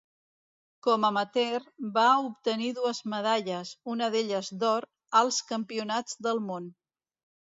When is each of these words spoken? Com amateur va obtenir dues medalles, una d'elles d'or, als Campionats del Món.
Com 0.85 1.03
amateur 1.09 1.65
va 1.97 2.05
obtenir 2.29 2.69
dues 2.77 3.01
medalles, 3.13 3.73
una 3.97 4.07
d'elles 4.15 4.49
d'or, 4.63 4.87
als 5.21 5.41
Campionats 5.53 6.19
del 6.29 6.43
Món. 6.47 6.71